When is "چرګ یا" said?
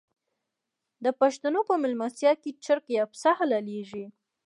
2.65-3.03